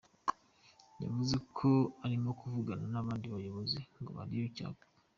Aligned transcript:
Yavuze 1.03 1.35
ko 1.57 1.69
arimo 2.05 2.29
kuvugana 2.39 2.85
n’abandi 2.93 3.25
bayobozi 3.33 3.79
ngo 3.99 4.09
barebe 4.17 4.47
icyakorwa. 4.49 4.83